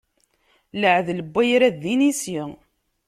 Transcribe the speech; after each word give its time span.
Iaɛdel 0.81 1.19
n 1.23 1.27
wayrad 1.33 1.75
d 1.83 1.85
inisi. 1.93 2.41